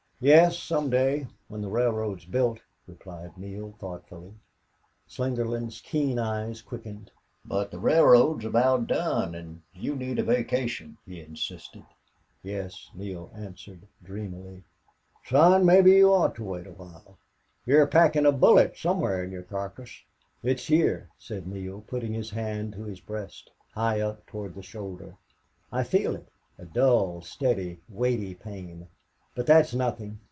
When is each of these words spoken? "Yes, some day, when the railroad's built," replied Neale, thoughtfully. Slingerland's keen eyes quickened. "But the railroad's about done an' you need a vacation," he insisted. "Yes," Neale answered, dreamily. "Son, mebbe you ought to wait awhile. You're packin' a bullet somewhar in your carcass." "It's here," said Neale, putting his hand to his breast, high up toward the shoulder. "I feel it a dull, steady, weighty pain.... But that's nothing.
"Yes, 0.23 0.59
some 0.59 0.91
day, 0.91 1.25
when 1.47 1.61
the 1.63 1.67
railroad's 1.67 2.25
built," 2.25 2.59
replied 2.85 3.35
Neale, 3.39 3.73
thoughtfully. 3.79 4.35
Slingerland's 5.07 5.81
keen 5.81 6.19
eyes 6.19 6.61
quickened. 6.61 7.09
"But 7.43 7.71
the 7.71 7.79
railroad's 7.79 8.45
about 8.45 8.85
done 8.85 9.33
an' 9.33 9.63
you 9.73 9.95
need 9.95 10.19
a 10.19 10.23
vacation," 10.23 10.99
he 11.07 11.19
insisted. 11.21 11.83
"Yes," 12.43 12.91
Neale 12.93 13.31
answered, 13.33 13.87
dreamily. 14.03 14.63
"Son, 15.25 15.65
mebbe 15.65 15.87
you 15.87 16.13
ought 16.13 16.35
to 16.35 16.43
wait 16.43 16.67
awhile. 16.67 17.17
You're 17.65 17.87
packin' 17.87 18.27
a 18.27 18.31
bullet 18.31 18.77
somewhar 18.77 19.23
in 19.23 19.31
your 19.31 19.41
carcass." 19.41 19.89
"It's 20.43 20.67
here," 20.67 21.09
said 21.17 21.47
Neale, 21.47 21.81
putting 21.87 22.13
his 22.13 22.29
hand 22.29 22.73
to 22.73 22.83
his 22.83 22.99
breast, 22.99 23.49
high 23.71 24.01
up 24.01 24.27
toward 24.27 24.53
the 24.53 24.61
shoulder. 24.61 25.17
"I 25.73 25.81
feel 25.83 26.15
it 26.15 26.27
a 26.59 26.65
dull, 26.65 27.21
steady, 27.23 27.79
weighty 27.89 28.35
pain.... 28.35 28.87
But 29.33 29.45
that's 29.45 29.73
nothing. 29.73 30.19